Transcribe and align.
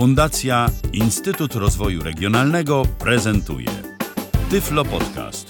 Fundacja 0.00 0.66
Instytut 0.92 1.54
Rozwoju 1.54 2.02
Regionalnego 2.02 2.82
prezentuje 2.98 3.68
Tyflo 4.50 4.84
Podcast. 4.84 5.46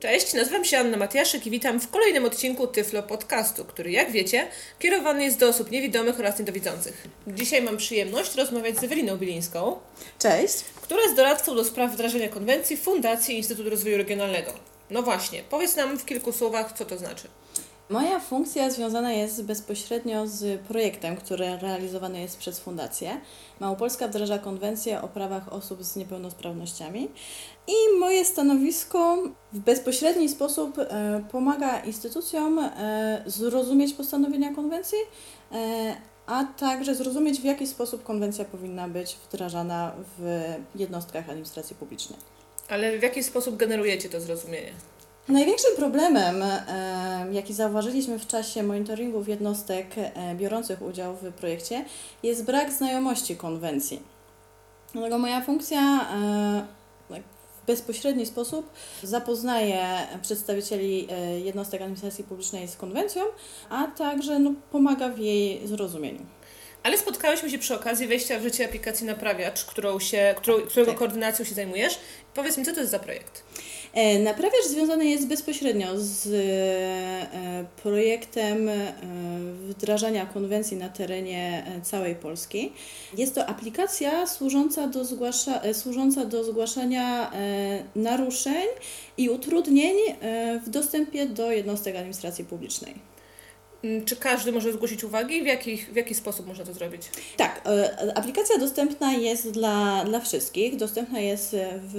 Cześć, 0.00 0.34
nazywam 0.34 0.64
się 0.64 0.78
Anna 0.78 0.96
Matiaszek 0.96 1.46
i 1.46 1.50
witam 1.50 1.80
w 1.80 1.90
kolejnym 1.90 2.24
odcinku 2.24 2.66
Tyflo 2.66 3.02
Podcastu, 3.02 3.64
który 3.64 3.90
jak 3.90 4.12
wiecie 4.12 4.46
kierowany 4.78 5.24
jest 5.24 5.38
do 5.38 5.48
osób 5.48 5.70
niewidomych 5.70 6.20
oraz 6.20 6.38
niedowidzących. 6.38 7.08
Dzisiaj 7.26 7.62
mam 7.62 7.76
przyjemność 7.76 8.34
rozmawiać 8.34 8.78
z 8.78 8.84
Eweliną 8.84 9.16
Bilińską, 9.16 9.76
Cześć. 10.18 10.54
która 10.82 11.00
jest 11.00 11.16
doradcą 11.16 11.54
do 11.54 11.64
spraw 11.64 11.92
wdrażania 11.92 12.28
konwencji 12.28 12.76
Fundacji 12.76 13.36
Instytut 13.36 13.66
Rozwoju 13.66 13.96
Regionalnego. 13.96 14.52
No 14.90 15.02
właśnie, 15.02 15.42
powiedz 15.50 15.76
nam 15.76 15.98
w 15.98 16.04
kilku 16.04 16.32
słowach, 16.32 16.72
co 16.72 16.84
to 16.84 16.98
znaczy. 16.98 17.28
Moja 17.88 18.20
funkcja 18.20 18.70
związana 18.70 19.12
jest 19.12 19.44
bezpośrednio 19.44 20.26
z 20.26 20.60
projektem, 20.60 21.16
który 21.16 21.56
realizowany 21.56 22.20
jest 22.20 22.38
przez 22.38 22.60
Fundację. 22.60 23.20
Małopolska 23.60 24.08
wdraża 24.08 24.38
konwencję 24.38 25.02
o 25.02 25.08
prawach 25.08 25.52
osób 25.52 25.82
z 25.82 25.96
niepełnosprawnościami 25.96 27.08
i 27.66 27.98
moje 27.98 28.24
stanowisko 28.24 29.18
w 29.52 29.58
bezpośredni 29.58 30.28
sposób 30.28 30.78
e, 30.78 31.24
pomaga 31.32 31.80
instytucjom 31.80 32.58
e, 32.58 33.22
zrozumieć 33.26 33.94
postanowienia 33.94 34.54
konwencji, 34.54 34.98
e, 35.52 35.96
a 36.26 36.44
także 36.44 36.94
zrozumieć 36.94 37.40
w 37.40 37.44
jaki 37.44 37.66
sposób 37.66 38.02
konwencja 38.02 38.44
powinna 38.44 38.88
być 38.88 39.16
wdrażana 39.28 39.92
w 40.18 40.54
jednostkach 40.74 41.28
administracji 41.28 41.76
publicznej. 41.76 42.18
Ale 42.68 42.98
w 42.98 43.02
jaki 43.02 43.22
sposób 43.22 43.56
generujecie 43.56 44.08
to 44.08 44.20
zrozumienie? 44.20 44.72
Największym 45.28 45.76
problemem, 45.76 46.42
e, 46.42 47.26
jaki 47.32 47.54
zauważyliśmy 47.54 48.18
w 48.18 48.26
czasie 48.26 48.62
monitoringu 48.62 49.24
jednostek 49.26 49.86
e, 49.96 50.34
biorących 50.34 50.82
udział 50.82 51.16
w 51.16 51.32
projekcie, 51.32 51.84
jest 52.22 52.44
brak 52.44 52.72
znajomości 52.72 53.36
konwencji. 53.36 54.02
Dlatego 54.92 55.18
moja 55.18 55.40
funkcja 55.40 55.80
e, 55.80 56.66
w 57.62 57.66
bezpośredni 57.66 58.26
sposób 58.26 58.70
zapoznaje 59.02 59.86
przedstawicieli 60.22 61.08
jednostek 61.44 61.82
administracji 61.82 62.24
publicznej 62.24 62.68
z 62.68 62.76
konwencją, 62.76 63.22
a 63.70 63.86
także 63.86 64.38
no, 64.38 64.52
pomaga 64.72 65.08
w 65.08 65.18
jej 65.18 65.66
zrozumieniu. 65.68 66.26
Ale 66.82 66.98
spotkałyśmy 66.98 67.50
się 67.50 67.58
przy 67.58 67.74
okazji 67.74 68.06
wejścia 68.06 68.38
w 68.38 68.42
życie 68.42 68.64
aplikacji 68.64 69.06
Naprawiacz, 69.06 69.64
którą 69.64 69.98
się, 69.98 70.34
którą, 70.36 70.60
którego 70.60 70.90
Tak. 70.90 70.98
koordynacją 70.98 71.44
się 71.44 71.54
zajmujesz. 71.54 71.98
Powiedz 72.34 72.58
mi, 72.58 72.64
co 72.64 72.72
to 72.72 72.80
jest 72.80 72.92
za 72.92 72.98
projekt? 72.98 73.44
E, 73.94 74.18
Naprawiacz 74.18 74.64
związany 74.66 75.06
jest 75.06 75.26
bezpośrednio 75.26 75.86
z 75.96 76.26
e, 76.26 77.64
projektem 77.82 78.68
e, 78.68 78.92
wdrażania 79.68 80.26
konwencji 80.26 80.76
na 80.76 80.88
terenie 80.88 81.64
całej 81.82 82.14
Polski. 82.14 82.72
Jest 83.18 83.34
to 83.34 83.46
aplikacja 83.46 84.26
służąca 84.26 84.86
do, 84.86 85.04
zgłasza, 85.04 85.60
służąca 85.72 86.24
do 86.24 86.44
zgłaszania 86.44 87.32
naruszeń 87.96 88.66
i 89.18 89.30
utrudnień 89.30 89.96
w 90.66 90.70
dostępie 90.70 91.26
do 91.26 91.52
jednostek 91.52 91.96
administracji 91.96 92.44
publicznej. 92.44 93.13
Mm, 93.84 94.04
Czy 94.04 94.16
każdy 94.16 94.52
może 94.52 94.72
zgłosić 94.72 95.04
uwagi? 95.04 95.42
W, 95.42 95.46
jakich, 95.46 95.92
w 95.92 95.96
jaki 95.96 96.14
sposób 96.14 96.46
można 96.46 96.64
to 96.64 96.74
zrobić? 96.74 97.02
Tak, 97.36 97.60
e, 97.66 98.12
aplikacja 98.18 98.58
dostępna 98.58 99.12
jest 99.12 99.50
dla, 99.50 100.04
dla 100.04 100.20
wszystkich. 100.20 100.76
Dostępna 100.76 101.20
jest 101.20 101.56
w, 101.82 101.96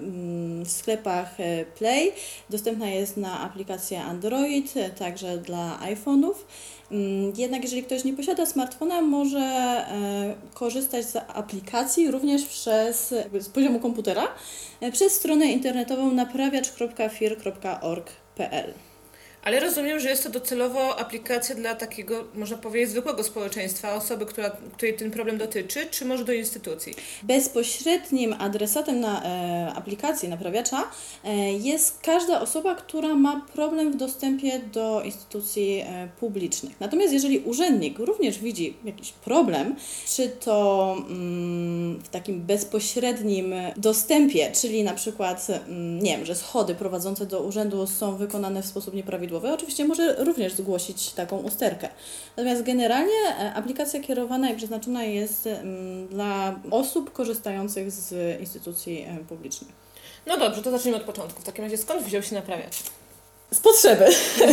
mm, 0.00 0.64
w 0.64 0.70
sklepach 0.70 1.40
e, 1.40 1.64
Play, 1.64 2.12
dostępna 2.50 2.90
jest 2.90 3.16
na 3.16 3.40
aplikację 3.40 4.02
Android, 4.02 4.76
e, 4.76 4.90
także 4.90 5.38
dla 5.38 5.78
iPhone'ów. 5.82 6.34
Mm, 6.90 7.32
Jednak 7.36 7.62
jeżeli 7.62 7.82
ktoś 7.82 8.04
nie 8.04 8.14
posiada 8.14 8.46
smartfona, 8.46 9.00
może 9.00 9.40
korzystać 10.54 11.06
z 11.06 11.16
aplikacji 11.16 12.10
również 12.10 12.44
przez, 12.44 13.14
z 13.40 13.48
poziomu 13.48 13.80
komputera, 13.80 14.28
przez 14.92 15.12
stronę 15.12 15.46
internetową 15.46 16.10
naprawiacz.fir.org.pl. 16.10 18.74
Ale 19.42 19.60
rozumiem, 19.60 20.00
że 20.00 20.08
jest 20.08 20.22
to 20.22 20.30
docelowo 20.30 20.98
aplikacja 20.98 21.54
dla 21.54 21.74
takiego, 21.74 22.24
można 22.34 22.56
powiedzieć, 22.56 22.90
zwykłego 22.90 23.24
społeczeństwa, 23.24 23.94
osoby, 23.94 24.26
która, 24.26 24.50
której 24.72 24.94
ten 24.96 25.10
problem 25.10 25.38
dotyczy, 25.38 25.86
czy 25.90 26.04
może 26.04 26.24
do 26.24 26.32
instytucji? 26.32 26.94
Bezpośrednim 27.22 28.34
adresatem 28.38 29.00
na 29.00 29.22
e, 29.24 29.72
aplikacji 29.74 30.28
naprawiacza 30.28 30.84
e, 31.24 31.52
jest 31.52 32.00
każda 32.02 32.40
osoba, 32.40 32.74
która 32.74 33.14
ma 33.14 33.46
problem 33.54 33.92
w 33.92 33.96
dostępie 33.96 34.58
do 34.58 35.02
instytucji 35.02 35.82
e, 35.86 36.08
publicznych. 36.20 36.80
Natomiast 36.80 37.12
jeżeli 37.12 37.38
urzędnik 37.38 37.98
również 37.98 38.38
widzi 38.38 38.74
jakiś 38.84 39.12
problem, 39.12 39.76
czy 40.16 40.28
to 40.28 40.96
mm, 40.98 41.98
w 42.02 42.08
takim 42.08 42.40
bezpośrednim 42.40 43.54
dostępie, 43.76 44.52
czyli 44.52 44.84
na 44.84 44.94
przykład, 44.94 45.46
mm, 45.50 46.02
nie 46.02 46.16
wiem, 46.16 46.26
że 46.26 46.34
schody 46.34 46.74
prowadzące 46.74 47.26
do 47.26 47.42
urzędu 47.42 47.86
są 47.86 48.16
wykonane 48.16 48.62
w 48.62 48.66
sposób 48.66 48.94
nieprawidłowy, 48.94 49.29
oczywiście 49.36 49.84
może 49.84 50.24
również 50.24 50.52
zgłosić 50.52 51.10
taką 51.10 51.38
usterkę. 51.38 51.88
Natomiast 52.36 52.62
generalnie 52.62 53.36
e, 53.40 53.54
aplikacja 53.54 54.00
kierowana 54.00 54.50
i 54.50 54.56
przeznaczona 54.56 55.04
jest 55.04 55.46
mm, 55.46 56.08
dla 56.08 56.60
osób 56.70 57.12
korzystających 57.12 57.90
z 57.90 58.40
instytucji 58.40 59.06
e, 59.08 59.24
publicznych. 59.28 59.70
No 60.26 60.36
dobrze, 60.36 60.62
to 60.62 60.70
zacznijmy 60.70 60.96
od 60.98 61.04
początku. 61.04 61.40
W 61.40 61.44
takim 61.44 61.64
razie 61.64 61.78
skąd 61.78 62.02
wziął 62.02 62.22
się 62.22 62.34
naprawiacz? 62.34 62.76
Z 63.52 63.60
potrzeby. 63.60 64.04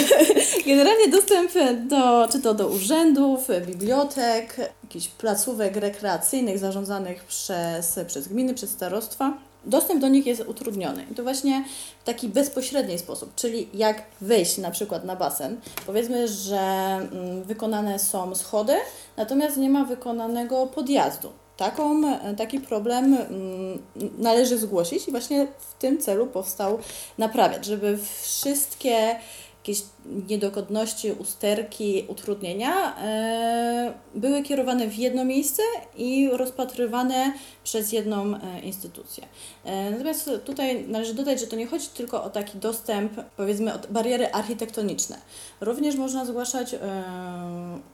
Generalnie 0.67 1.07
dostęp 1.07 1.51
do, 1.87 2.27
czy 2.31 2.39
to 2.39 2.53
do 2.53 2.67
urzędów, 2.67 3.47
bibliotek, 3.67 4.55
jakichś 4.83 5.07
placówek 5.07 5.75
rekreacyjnych 5.75 6.59
zarządzanych 6.59 7.23
przez, 7.23 7.99
przez 8.07 8.27
gminy, 8.27 8.53
przez 8.53 8.69
starostwa. 8.69 9.46
Dostęp 9.67 10.01
do 10.01 10.07
nich 10.07 10.25
jest 10.25 10.43
utrudniony. 10.47 11.05
I 11.11 11.15
to 11.15 11.23
właśnie 11.23 11.65
w 12.01 12.03
taki 12.03 12.29
bezpośredni 12.29 12.99
sposób, 12.99 13.35
czyli 13.35 13.69
jak 13.73 14.03
wejść 14.21 14.57
na 14.57 14.71
przykład 14.71 15.05
na 15.05 15.15
basen. 15.15 15.57
Powiedzmy, 15.85 16.27
że 16.27 16.57
mm, 16.57 17.43
wykonane 17.43 17.99
są 17.99 18.35
schody, 18.35 18.73
natomiast 19.17 19.57
nie 19.57 19.69
ma 19.69 19.85
wykonanego 19.85 20.67
podjazdu. 20.67 21.31
Taką, 21.57 22.01
taki 22.37 22.59
problem 22.59 23.13
mm, 23.13 23.81
należy 24.17 24.57
zgłosić 24.57 25.07
i 25.07 25.11
właśnie 25.11 25.47
w 25.59 25.73
tym 25.73 25.97
celu 25.97 26.27
powstał 26.27 26.79
naprawiacz, 27.17 27.65
żeby 27.65 27.99
wszystkie 28.21 29.15
jakieś 29.57 29.83
niedogodności, 30.29 31.11
usterki, 31.11 32.05
utrudnienia 32.07 32.97
e, 32.97 33.93
były 34.15 34.43
kierowane 34.43 34.87
w 34.87 34.95
jedno 34.95 35.25
miejsce 35.25 35.63
i 35.97 36.29
rozpatrywane 36.31 37.33
przez 37.63 37.91
jedną 37.91 38.35
e, 38.35 38.59
instytucję. 38.63 39.27
E, 39.65 39.91
natomiast 39.91 40.29
tutaj 40.45 40.85
należy 40.87 41.13
dodać, 41.13 41.39
że 41.39 41.47
to 41.47 41.55
nie 41.55 41.67
chodzi 41.67 41.87
tylko 41.87 42.23
o 42.23 42.29
taki 42.29 42.57
dostęp, 42.57 43.11
powiedzmy, 43.37 43.73
o 43.73 43.79
bariery 43.89 44.31
architektoniczne. 44.31 45.17
Również 45.61 45.95
można 45.95 46.25
zgłaszać 46.25 46.75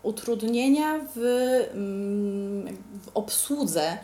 utrudnienia 0.04 1.00
w, 1.16 1.20
mm, 1.74 2.78
w 3.02 3.10
obsłudze 3.14 3.98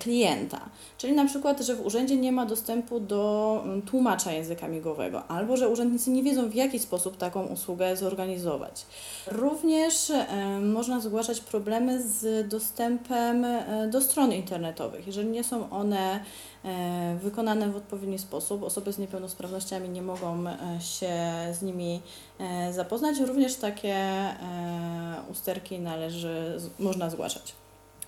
klienta. 0.00 0.60
Czyli 0.98 1.12
na 1.12 1.24
przykład, 1.24 1.60
że 1.60 1.76
w 1.76 1.86
urzędzie 1.86 2.16
nie 2.16 2.32
ma 2.32 2.46
dostępu 2.46 3.00
do 3.00 3.60
mm, 3.64 3.82
tłumacza 3.82 4.32
języka 4.32 4.68
migowego, 4.68 5.26
albo 5.26 5.56
że 5.56 5.68
urzędnicy 5.68 6.10
nie 6.10 6.22
wiedzą, 6.22 6.48
w 6.48 6.54
jaki 6.54 6.78
sposób 6.78 7.16
taką 7.24 7.46
usługę 7.46 7.96
zorganizować. 7.96 8.86
Również 9.26 10.10
e, 10.10 10.60
można 10.60 11.00
zgłaszać 11.00 11.40
problemy 11.40 12.02
z 12.02 12.48
dostępem 12.48 13.44
e, 13.44 13.88
do 13.92 14.00
stron 14.00 14.32
internetowych. 14.32 15.06
Jeżeli 15.06 15.28
nie 15.28 15.44
są 15.44 15.70
one 15.70 16.20
e, 16.64 17.18
wykonane 17.22 17.70
w 17.70 17.76
odpowiedni 17.76 18.18
sposób, 18.18 18.62
osoby 18.62 18.92
z 18.92 18.98
niepełnosprawnościami 18.98 19.88
nie 19.88 20.02
mogą 20.02 20.44
się 20.80 21.12
z 21.52 21.62
nimi 21.62 22.02
zapoznać, 22.72 23.18
również 23.18 23.54
takie 23.54 23.96
usterki 25.30 25.78
należy, 25.78 26.60
można 26.78 27.10
zgłaszać. 27.10 27.63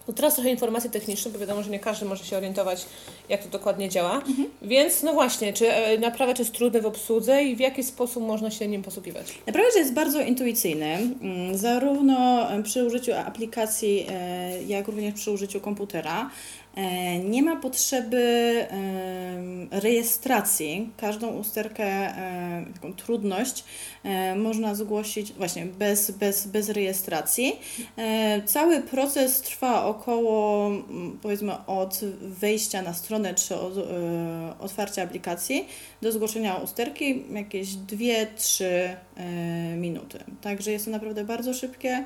To 0.06 0.12
teraz 0.12 0.35
trochę 0.35 0.50
informacji 0.50 0.91
technicznych, 0.91 1.35
bo 1.35 1.41
wiadomo, 1.41 1.62
że 1.62 1.70
nie 1.70 1.81
każdy 1.81 2.06
może 2.06 2.25
się 2.25 2.37
orientować, 2.37 2.87
jak 3.29 3.43
to 3.43 3.49
dokładnie 3.49 3.88
działa. 3.88 4.23
Więc 4.62 5.03
no 5.03 5.12
właśnie, 5.12 5.53
czy 5.53 5.73
e, 5.73 5.99
naprawiacz 5.99 6.38
jest 6.38 6.53
trudny 6.53 6.81
w 6.81 6.87
obsłudze 6.87 7.44
i 7.44 7.56
w 7.56 7.61
jaki 7.61 7.85
sposób 7.85 8.23
można 8.23 8.50
się 8.50 8.69
nim 8.69 8.82
posługiwać? 8.82 9.38
Naprawiacz 9.47 9.75
jest 9.75 9.93
bardzo 9.93 10.20
intuicyjny, 10.20 10.87
mm, 10.87 11.58
zarówno 11.58 12.49
przy 12.62 12.85
użyciu 12.85 13.12
aplikacji, 13.14 14.06
e, 14.08 14.62
jak 14.62 14.88
również 14.88 15.14
przy 15.14 15.31
użyciu 15.31 15.61
komputera. 15.61 16.31
E, 16.76 17.19
nie 17.19 17.43
ma 17.43 17.56
potrzeby 17.56 18.17
e, 18.70 19.81
rejestracji. 19.81 20.90
Każdą 20.96 21.28
usterkę, 21.28 21.84
e, 21.84 22.64
taką 22.75 22.93
trudność 22.93 23.64
można 24.37 24.75
zgłosić 24.75 25.32
właśnie 25.32 25.67
bez, 25.67 26.11
bez, 26.11 26.46
bez 26.46 26.69
rejestracji. 26.69 27.52
Cały 28.46 28.82
proces 28.82 29.40
trwa 29.40 29.84
około 29.84 30.70
powiedzmy 31.23 31.67
od 31.67 32.00
wejścia 32.20 32.82
na 32.82 32.94
stronę 32.94 33.34
czy 33.34 33.56
od 33.56 33.75
otwarcia 34.61 35.02
aplikacji 35.02 35.69
do 36.02 36.12
zgłoszenia 36.12 36.56
usterki 36.56 37.25
jakieś 37.32 37.69
2-3 37.69 38.64
minuty. 39.76 40.19
Także 40.40 40.73
jest 40.73 40.84
to 40.84 40.90
naprawdę 40.90 41.25
bardzo 41.25 41.55
szybkie, 41.55 42.05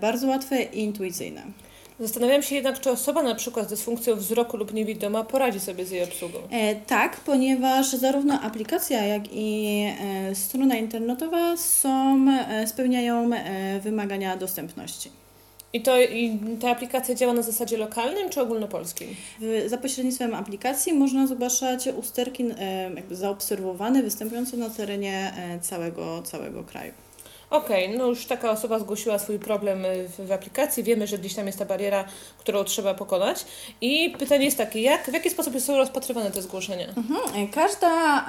bardzo 0.00 0.26
łatwe 0.26 0.62
i 0.62 0.80
intuicyjne. 0.80 1.42
Zastanawiam 2.00 2.42
się 2.42 2.54
jednak, 2.54 2.80
czy 2.80 2.90
osoba 2.90 3.22
na 3.22 3.34
przykład 3.34 3.66
z 3.66 3.70
dysfunkcją 3.70 4.16
wzroku 4.16 4.56
lub 4.56 4.74
niewidoma 4.74 5.24
poradzi 5.24 5.60
sobie 5.60 5.84
z 5.84 5.90
jej 5.90 6.04
obsługą. 6.04 6.38
E, 6.50 6.74
tak, 6.74 7.20
ponieważ 7.20 7.90
zarówno 7.90 8.40
aplikacja, 8.40 9.04
jak 9.04 9.22
i 9.32 9.82
e, 10.00 10.34
strona 10.34 10.76
internetowa 10.76 11.56
są, 11.56 12.26
e, 12.30 12.66
spełniają 12.66 13.30
e, 13.32 13.80
wymagania 13.80 14.36
dostępności. 14.36 15.10
I, 15.72 15.82
to, 15.82 16.00
I 16.00 16.38
ta 16.60 16.70
aplikacja 16.70 17.14
działa 17.14 17.32
na 17.32 17.42
zasadzie 17.42 17.76
lokalnym 17.76 18.30
czy 18.30 18.40
ogólnopolskim? 18.40 19.08
Za 19.66 19.78
pośrednictwem 19.78 20.34
aplikacji 20.34 20.92
można 20.92 21.26
zgłaszać 21.26 21.88
usterki 21.96 22.44
e, 22.58 22.90
zaobserwowane, 23.10 24.02
występujące 24.02 24.56
na 24.56 24.70
terenie 24.70 25.32
e, 25.36 25.60
całego, 25.60 26.22
całego 26.22 26.64
kraju. 26.64 26.92
Okej, 27.50 27.86
okay, 27.86 27.98
no 27.98 28.06
już 28.06 28.26
taka 28.26 28.50
osoba 28.50 28.78
zgłosiła 28.78 29.18
swój 29.18 29.38
problem 29.38 29.82
w, 30.08 30.26
w, 30.26 30.32
aplikacji, 30.32 30.82
wiemy, 30.82 31.06
że 31.06 31.18
gdzieś 31.18 31.34
tam 31.34 31.46
jest 31.46 31.58
ta 31.58 31.64
bariera, 31.64 32.04
którą 32.38 32.64
trzeba 32.64 32.94
pokonać. 32.94 33.44
I 33.80 34.14
pytanie 34.18 34.44
jest 34.44 34.58
takie, 34.58 34.80
jak, 34.80 35.10
w 35.10 35.12
jaki 35.12 35.30
sposób 35.30 35.60
są 35.60 35.76
rozpatrywane 35.76 36.30
te 36.30 36.42
zgłoszenia? 36.42 36.86
Mhm. 36.96 37.48
Każda, 37.48 38.24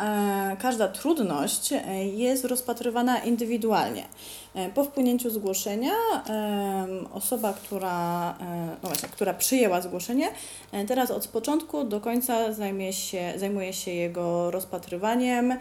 e, 0.52 0.58
każda 0.62 0.88
trudność 0.88 1.74
jest 2.16 2.46
rozpatrywana 2.46 3.20
indywidualnie. 3.20 4.04
Po 4.74 4.84
wpłynięciu 4.84 5.30
zgłoszenia 5.30 5.94
osoba, 7.14 7.54
która, 7.54 8.36
no 8.84 8.90
właśnie, 8.90 9.10
która 9.10 9.34
przyjęła 9.34 9.82
zgłoszenie, 9.82 10.28
teraz 10.88 11.12
od 11.12 11.28
początku 11.28 11.84
do 11.84 12.02
końca 12.02 12.54
zajmie 12.54 12.94
się, 12.94 13.34
zajmuje 13.36 13.74
się 13.74 13.92
jego 13.92 14.52
rozpatrywaniem, 14.52 15.58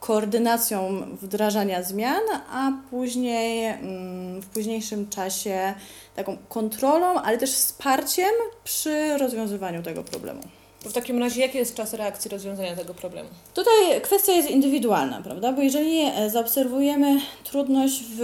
koordynacją 0.00 1.02
wdrażania 1.22 1.82
zmian, 1.82 2.22
a 2.52 2.59
później 2.90 3.66
mm, 3.66 4.42
w 4.42 4.46
późniejszym 4.46 5.08
czasie 5.08 5.74
taką 6.16 6.36
kontrolą, 6.48 7.06
ale 7.06 7.38
też 7.38 7.50
wsparciem 7.50 8.30
przy 8.64 9.18
rozwiązywaniu 9.18 9.82
tego 9.82 10.02
problemu. 10.04 10.40
W 10.84 10.92
takim 10.92 11.18
razie 11.18 11.40
jaki 11.40 11.58
jest 11.58 11.74
czas 11.74 11.94
reakcji 11.94 12.30
rozwiązania 12.30 12.76
tego 12.76 12.94
problemu? 12.94 13.28
Tutaj 13.54 14.00
kwestia 14.02 14.32
jest 14.32 14.50
indywidualna, 14.50 15.22
prawda? 15.22 15.52
Bo 15.52 15.62
jeżeli 15.62 15.98
e, 15.98 16.30
zaobserwujemy 16.30 17.20
trudność 17.44 18.02
w 18.16 18.22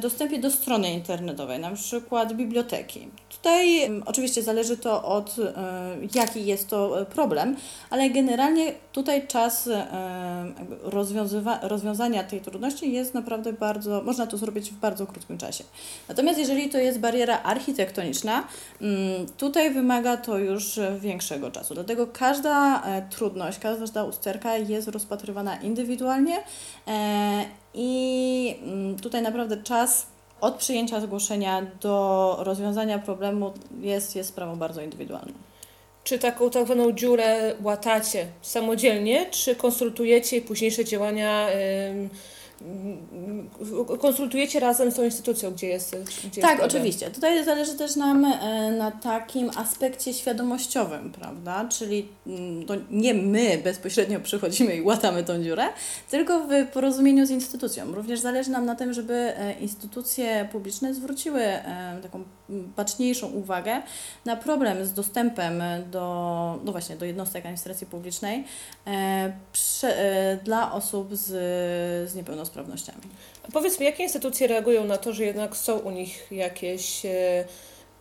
dostępie 0.00 0.38
do 0.38 0.50
strony 0.50 0.92
internetowej, 0.92 1.60
na 1.60 1.70
przykład 1.70 2.32
biblioteki, 2.32 3.08
tutaj 3.28 3.90
oczywiście 4.06 4.42
zależy 4.42 4.76
to 4.76 5.04
od 5.04 5.36
e, 5.38 5.52
jaki 6.14 6.46
jest 6.46 6.68
to 6.68 7.00
e, 7.00 7.04
problem, 7.04 7.56
ale 7.90 8.10
generalnie 8.10 8.72
tutaj 8.92 9.26
czas 9.26 9.68
rozwiązania 11.62 12.24
tej 12.24 12.40
trudności 12.40 12.92
jest 12.92 13.14
naprawdę 13.14 13.52
bardzo, 13.52 14.02
można 14.02 14.26
to 14.26 14.36
zrobić 14.36 14.70
w 14.70 14.74
bardzo 14.74 15.06
krótkim 15.06 15.38
czasie. 15.38 15.64
Natomiast 16.08 16.38
jeżeli 16.38 16.68
to 16.68 16.78
jest 16.78 16.98
bariera 16.98 17.42
architektoniczna, 17.42 18.48
tutaj 19.38 19.70
wymaga 19.70 20.16
to 20.16 20.38
już 20.38 20.80
większego 21.00 21.50
czasu. 21.50 21.74
Dlatego 21.74 21.95
Dlatego 21.96 22.18
każda 22.18 22.82
e, 22.82 23.02
trudność, 23.10 23.58
każda 23.58 24.04
usterka 24.04 24.56
jest 24.56 24.88
rozpatrywana 24.88 25.56
indywidualnie 25.56 26.38
e, 26.88 27.44
i 27.74 28.56
mm, 28.62 28.98
tutaj 28.98 29.22
naprawdę 29.22 29.62
czas 29.62 30.06
od 30.40 30.54
przyjęcia 30.54 31.00
zgłoszenia 31.00 31.62
do 31.80 32.36
rozwiązania 32.38 32.98
problemu 32.98 33.52
jest, 33.80 34.16
jest 34.16 34.28
sprawą 34.28 34.56
bardzo 34.56 34.82
indywidualną. 34.82 35.32
Czy 36.04 36.18
taką 36.18 36.50
tak 36.50 36.66
zwaną 36.66 36.92
dziurę 36.92 37.54
łatacie 37.62 38.26
samodzielnie, 38.42 39.26
czy 39.30 39.56
konsultujecie 39.56 40.42
późniejsze 40.42 40.84
działania? 40.84 41.48
Konsultujecie 44.00 44.60
razem 44.60 44.90
z 44.90 44.94
tą 44.94 45.04
instytucją, 45.04 45.50
gdzie 45.50 45.66
jest. 45.66 45.96
Gdzie 46.24 46.42
tak, 46.42 46.58
jest 46.58 46.74
oczywiście. 46.74 47.10
Tutaj 47.10 47.44
zależy 47.44 47.74
też 47.74 47.96
nam 47.96 48.24
e, 48.24 48.70
na 48.70 48.90
takim 48.90 49.50
aspekcie 49.56 50.14
świadomościowym, 50.14 51.12
prawda? 51.12 51.68
Czyli 51.68 52.08
mm, 52.26 52.66
to 52.66 52.74
nie 52.90 53.14
my 53.14 53.58
bezpośrednio 53.58 54.20
przychodzimy 54.20 54.76
i 54.76 54.82
łatamy 54.82 55.24
tą 55.24 55.42
dziurę, 55.42 55.64
tylko 56.10 56.40
w 56.40 56.66
porozumieniu 56.72 57.26
z 57.26 57.30
instytucją. 57.30 57.94
Również 57.94 58.20
zależy 58.20 58.50
nam 58.50 58.66
na 58.66 58.74
tym, 58.74 58.92
żeby 58.92 59.14
e, 59.14 59.52
instytucje 59.60 60.48
publiczne 60.52 60.94
zwróciły 60.94 61.42
e, 61.42 61.98
taką 62.02 62.24
baczniejszą 62.48 63.26
uwagę 63.26 63.82
na 64.24 64.36
problem 64.36 64.86
z 64.86 64.92
dostępem 64.92 65.62
do, 65.90 66.58
no 66.64 66.72
właśnie, 66.72 66.96
do 66.96 67.04
jednostek 67.04 67.44
administracji 67.44 67.86
publicznej 67.86 68.44
dla 70.44 70.72
osób 70.72 71.16
z, 71.16 71.24
z 72.10 72.14
niepełnosprawnością 72.14 72.45
niepełnosprawnościami. 72.46 73.02
A 73.48 73.52
powiedz 73.52 73.80
mi, 73.80 73.86
jakie 73.86 74.02
instytucje 74.02 74.46
reagują 74.46 74.84
na 74.84 74.96
to, 74.96 75.12
że 75.12 75.24
jednak 75.24 75.56
są 75.56 75.78
u 75.78 75.90
nich 75.90 76.26
jakieś 76.30 77.06
e, 77.06 77.44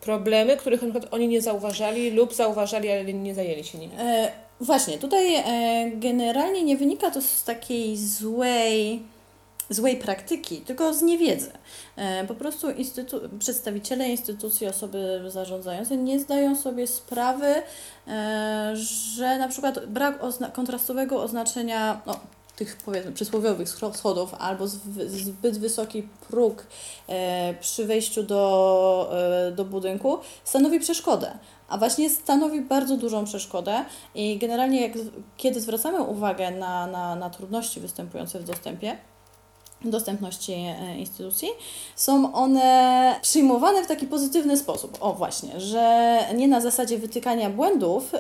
problemy, 0.02 0.58
których 0.58 0.82
na 0.82 0.90
przykład 0.92 1.14
oni 1.14 1.28
nie 1.28 1.42
zauważali 1.42 2.12
lub 2.12 2.34
zauważali, 2.34 2.92
ale 2.92 3.14
nie 3.14 3.36
zajęli 3.36 3.64
się 3.64 3.78
nimi? 3.78 3.94
E, 4.00 4.32
właśnie, 4.60 4.98
tutaj 4.98 5.36
e, 5.36 5.92
generalnie 5.96 6.64
nie 6.64 6.78
wynika 6.78 7.12
to 7.12 7.22
z 7.22 7.44
takiej 7.44 7.98
złej 7.98 9.02
złej 9.70 9.98
praktyki, 9.98 10.58
tylko 10.58 10.94
z 10.94 11.02
niewiedzy. 11.02 11.52
E, 11.96 12.26
po 12.28 12.36
prostu 12.36 12.68
instytu- 12.68 13.38
przedstawiciele 13.40 14.10
instytucji, 14.10 14.68
osoby 14.68 15.22
zarządzające 15.28 15.98
nie 15.98 16.20
zdają 16.20 16.56
sobie 16.56 16.88
sprawy, 16.88 17.62
e, 18.08 18.74
że 19.16 19.38
na 19.38 19.48
przykład 19.48 19.86
brak 19.86 20.24
ozna- 20.24 20.52
kontrastowego 20.52 21.24
oznaczenia, 21.24 22.02
no, 22.06 22.20
tych 22.56 22.78
powiedzmy 22.78 23.12
przysłowiowych 23.12 23.70
schodów 23.94 24.34
albo 24.40 24.68
zbyt 25.08 25.58
wysoki 25.60 26.08
próg 26.30 26.68
e, 27.08 27.54
przy 27.54 27.86
wejściu 27.86 28.24
do, 28.24 29.10
e, 29.48 29.52
do 29.52 29.66
budynku 29.66 30.18
stanowi 30.44 30.80
przeszkodę. 30.80 31.38
A 31.70 31.78
właśnie 31.78 32.10
stanowi 32.10 32.62
bardzo 32.62 32.98
dużą 32.98 33.26
przeszkodę 33.26 33.86
i 34.16 34.38
generalnie 34.38 34.82
jak, 34.82 34.92
kiedy 35.38 35.62
zwracamy 35.62 36.02
uwagę 36.02 36.52
na, 36.52 36.88
na, 36.88 37.16
na 37.16 37.30
trudności 37.30 37.80
występujące 37.80 38.40
w 38.40 38.44
dostępie, 38.44 38.98
dostępności 39.82 40.54
e, 40.54 40.98
instytucji, 40.98 41.50
są 41.96 42.34
one 42.34 43.16
przyjmowane 43.22 43.84
w 43.84 43.88
taki 43.88 44.08
pozytywny 44.08 44.58
sposób. 44.58 44.98
O 45.00 45.14
właśnie, 45.14 45.60
że 45.60 46.18
nie 46.36 46.48
na 46.48 46.62
zasadzie 46.62 46.98
wytykania 46.98 47.50
błędów, 47.50 48.12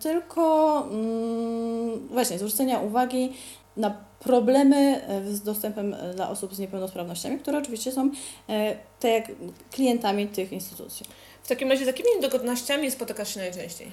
tylko 0.00 0.82
mm, 0.90 2.08
właśnie 2.08 2.38
zwrócenia 2.38 2.80
uwagi 2.80 3.32
na 3.76 4.06
problemy 4.18 4.76
e, 5.08 5.32
z 5.32 5.42
dostępem 5.42 5.94
e, 5.94 6.14
dla 6.14 6.28
osób 6.30 6.54
z 6.54 6.58
niepełnosprawnościami, 6.58 7.38
które 7.38 7.58
oczywiście 7.58 7.92
są 7.92 8.10
e, 8.48 8.76
tak 9.00 9.10
jak 9.10 9.24
klientami 9.70 10.26
tych 10.26 10.52
instytucji. 10.52 11.06
W 11.42 11.48
takim 11.48 11.70
razie 11.70 11.84
z 11.84 11.86
jakimi 11.86 12.08
niedogodnościami 12.16 12.90
spotykasz 12.90 13.34
się 13.34 13.40
najczęściej? 13.40 13.92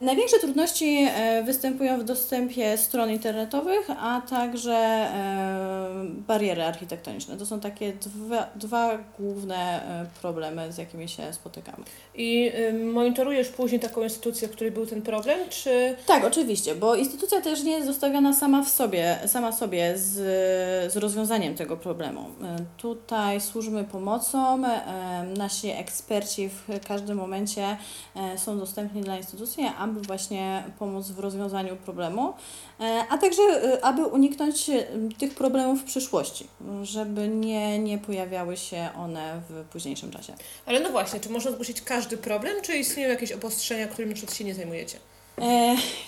Największe 0.00 0.38
trudności 0.38 1.06
e, 1.08 1.42
występują 1.42 1.98
w 1.98 2.04
dostępie 2.04 2.78
stron 2.78 3.10
internetowych, 3.10 3.90
a 4.00 4.22
także 4.30 4.72
e, 4.72 6.04
bariery 6.04 6.64
architektoniczne. 6.64 7.36
To 7.36 7.46
są 7.46 7.60
takie 7.60 7.92
dwa, 7.92 8.50
dwa 8.56 8.98
główne 9.18 9.56
e, 9.56 10.06
problemy, 10.20 10.72
z 10.72 10.78
jakimi 10.78 11.08
się 11.08 11.32
spotykamy. 11.32 11.84
I 12.14 12.52
monitorujesz 12.92 13.48
później 13.48 13.80
taką 13.80 14.02
instytucję, 14.02 14.48
w 14.48 14.50
której 14.50 14.70
był 14.70 14.86
ten 14.86 15.02
problem, 15.02 15.38
czy... 15.50 15.96
Tak, 16.06 16.24
oczywiście, 16.24 16.74
bo 16.74 16.94
instytucja 16.94 17.40
też 17.40 17.62
nie 17.62 17.72
jest 17.72 17.86
zostawiona 17.86 18.32
sama 18.32 18.62
w 18.62 18.68
sobie, 18.68 19.18
sama 19.26 19.52
sobie 19.52 19.98
z, 19.98 20.12
z 20.92 20.96
rozwiązaniem 20.96 21.54
tego 21.54 21.76
problemu. 21.76 22.24
Tutaj 22.76 23.40
służymy 23.40 23.84
pomocą, 23.84 24.62
nasi 25.36 25.68
eksperci 25.68 26.48
w 26.48 26.86
każdym 26.88 27.18
momencie 27.18 27.76
są 28.36 28.58
dostępni 28.58 29.02
dla 29.02 29.16
instytucji, 29.16 29.64
aby 29.84 30.00
właśnie 30.00 30.64
pomóc 30.78 31.06
w 31.06 31.18
rozwiązaniu 31.18 31.76
problemu, 31.76 32.34
e, 32.80 33.04
a 33.10 33.18
także 33.18 33.42
e, 33.42 33.84
aby 33.84 34.06
uniknąć 34.06 34.70
e, 34.70 34.86
tych 35.18 35.34
problemów 35.34 35.80
w 35.80 35.84
przyszłości, 35.84 36.46
żeby 36.82 37.28
nie, 37.28 37.78
nie 37.78 37.98
pojawiały 37.98 38.56
się 38.56 38.88
one 38.96 39.40
w 39.48 39.64
późniejszym 39.72 40.10
czasie. 40.10 40.34
Ale 40.66 40.80
no 40.80 40.90
właśnie, 40.90 41.20
czy 41.20 41.30
można 41.30 41.50
zgłosić 41.50 41.82
każdy 41.82 42.16
problem, 42.16 42.54
czy 42.62 42.76
istnieją 42.76 43.08
jakieś 43.08 43.32
obostrzenia, 43.32 43.86
którymi 43.86 44.16
się 44.16 44.44
nie 44.44 44.54
zajmujecie? 44.54 44.98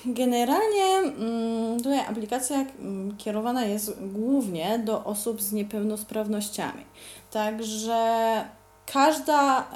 Generalnie 0.06 0.84
mm, 0.84 1.76
tutaj 1.78 1.98
aplikacja 1.98 2.56
mm, 2.56 3.16
kierowana 3.16 3.64
jest 3.64 3.96
głównie 4.00 4.78
do 4.78 5.04
osób 5.04 5.42
z 5.42 5.52
niepełnosprawnościami. 5.52 6.84
Także 7.30 8.44
każda 8.92 9.66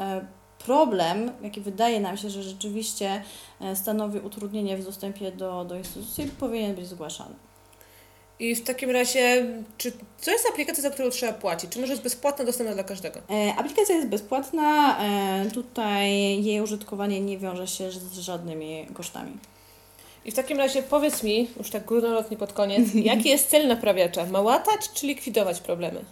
problem, 0.64 1.32
jaki 1.42 1.60
wydaje 1.60 2.00
nam 2.00 2.16
się, 2.16 2.30
że 2.30 2.42
rzeczywiście 2.42 3.22
e, 3.60 3.76
stanowi 3.76 4.18
utrudnienie 4.18 4.76
w 4.76 4.84
dostępie 4.84 5.32
do, 5.32 5.64
do 5.64 5.76
instytucji, 5.76 6.30
powinien 6.40 6.74
być 6.74 6.86
zgłaszany. 6.86 7.34
I 8.40 8.54
w 8.54 8.64
takim 8.64 8.90
razie, 8.90 9.46
czy 9.78 9.92
to 10.24 10.30
jest 10.30 10.48
aplikacja, 10.52 10.82
za 10.82 10.90
którą 10.90 11.10
trzeba 11.10 11.32
płacić? 11.32 11.70
Czy 11.70 11.80
może 11.80 11.92
jest 11.92 12.02
bezpłatna, 12.02 12.44
dostępna 12.44 12.74
dla 12.74 12.84
każdego? 12.84 13.20
E, 13.30 13.54
Aplikacja 13.56 13.94
jest 13.94 14.08
bezpłatna, 14.08 14.98
e, 15.00 15.50
tutaj 15.50 16.10
jej 16.44 16.60
użytkowanie 16.60 17.20
nie 17.20 17.38
wiąże 17.38 17.66
się 17.66 17.90
z 17.90 18.18
żadnymi 18.18 18.86
kosztami. 18.94 19.32
I 20.24 20.30
w 20.30 20.34
takim 20.34 20.58
razie 20.58 20.82
powiedz 20.82 21.22
mi, 21.22 21.48
już 21.58 21.70
tak 21.70 21.84
górnolotnie 21.84 22.36
pod 22.36 22.52
koniec, 22.52 22.88
jaki 23.12 23.28
jest 23.28 23.50
cel 23.50 23.68
naprawiacza? 23.68 24.26
Ma 24.26 24.40
łatać 24.40 24.90
czy 24.94 25.06
likwidować 25.06 25.60
problemy? 25.60 26.04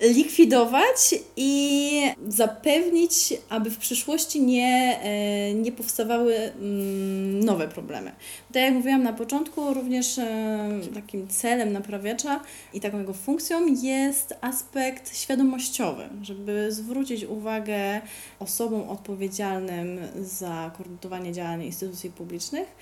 Likwidować 0.00 1.14
i 1.36 2.02
zapewnić, 2.28 3.34
aby 3.48 3.70
w 3.70 3.78
przyszłości 3.78 4.42
nie, 4.42 5.00
e, 5.02 5.54
nie 5.54 5.72
powstawały 5.72 6.34
mm, 6.36 7.44
nowe 7.44 7.68
problemy. 7.68 8.12
Tak 8.52 8.62
jak 8.62 8.74
mówiłam 8.74 9.02
na 9.02 9.12
początku, 9.12 9.74
również 9.74 10.18
e, 10.18 10.80
takim 10.94 11.28
celem 11.28 11.72
naprawiacza 11.72 12.40
i 12.74 12.80
taką 12.80 12.98
jego 12.98 13.12
funkcją 13.12 13.66
jest 13.82 14.34
aspekt 14.40 15.16
świadomościowy, 15.16 16.08
żeby 16.22 16.72
zwrócić 16.72 17.24
uwagę 17.24 18.00
osobom 18.38 18.88
odpowiedzialnym 18.88 19.98
za 20.20 20.70
koordynowanie 20.76 21.32
działań 21.32 21.62
instytucji 21.62 22.10
publicznych 22.10 22.76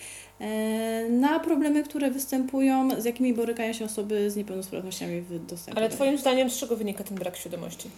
na 1.10 1.40
problemy, 1.40 1.82
które 1.82 2.10
występują, 2.10 3.00
z 3.00 3.04
jakimi 3.04 3.34
borykają 3.34 3.72
się 3.72 3.84
osoby 3.84 4.30
z 4.30 4.36
niepełnosprawnościami 4.36 5.20
w 5.20 5.46
dostępie. 5.46 5.78
Ale 5.78 5.88
Twoim 5.88 6.18
zdaniem 6.18 6.50
z 6.50 6.58
czego 6.58 6.76
wynika 6.76 7.04
ten 7.04 7.16
brak 7.16 7.36
świadomości? 7.36 7.90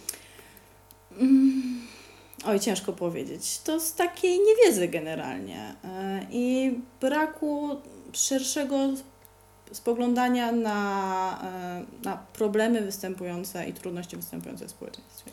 Mm, 1.19 1.63
Oj, 2.45 2.59
ciężko 2.59 2.93
powiedzieć. 2.93 3.59
To 3.59 3.79
z 3.79 3.93
takiej 3.93 4.39
niewiedzy 4.39 4.87
generalnie 4.87 5.75
e, 5.83 6.25
i 6.31 6.73
braku 7.01 7.69
szerszego 8.13 8.89
spoglądania 9.71 10.51
na, 10.51 11.39
e, 11.43 12.05
na 12.05 12.17
problemy 12.17 12.81
występujące 12.81 13.69
i 13.69 13.73
trudności 13.73 14.17
występujące 14.17 14.65
w 14.65 14.71
społeczeństwie. 14.71 15.31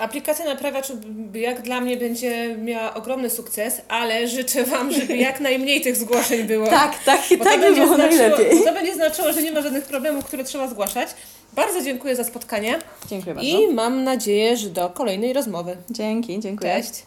Aplikacja 0.00 0.44
naprawiacz 0.44 0.92
jak 1.34 1.62
dla 1.62 1.80
mnie 1.80 1.96
będzie 1.96 2.56
miała 2.56 2.94
ogromny 2.94 3.30
sukces, 3.30 3.82
ale 3.88 4.28
życzę 4.28 4.64
Wam, 4.64 4.92
żeby 4.92 5.16
jak 5.16 5.40
najmniej 5.50 5.80
tych 5.80 5.96
zgłoszeń 5.96 6.44
było. 6.44 6.66
Tak, 6.66 7.04
tak, 7.04 7.20
Bo 7.38 7.44
tak 7.44 7.52
to 7.52 7.58
by 7.58 7.64
będzie 7.66 7.82
było 7.82 7.94
znaczyło, 7.94 8.28
najlepiej. 8.28 8.64
To 8.64 8.72
będzie 8.72 8.94
znaczyło, 8.94 9.32
że 9.32 9.42
nie 9.42 9.52
ma 9.52 9.62
żadnych 9.62 9.84
problemów, 9.84 10.24
które 10.24 10.44
trzeba 10.44 10.68
zgłaszać. 10.68 11.08
Bardzo 11.52 11.82
dziękuję 11.82 12.16
za 12.16 12.24
spotkanie 12.24 12.78
Dziękuję 13.10 13.34
bardzo. 13.34 13.50
i 13.50 13.74
mam 13.74 14.04
nadzieję, 14.04 14.56
że 14.56 14.68
do 14.70 14.90
kolejnej 14.90 15.32
rozmowy. 15.32 15.76
Dzięki, 15.90 16.40
dziękuję. 16.40 16.74
Cześć. 16.82 17.02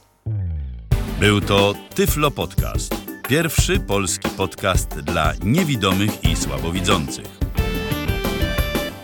Był 1.19 1.41
to 1.41 1.73
Tyflo 1.95 2.31
Podcast. 2.31 2.95
Pierwszy 3.29 3.79
polski 3.79 4.29
podcast 4.29 4.89
dla 4.89 5.33
niewidomych 5.43 6.23
i 6.23 6.35
słabowidzących. 6.35 7.25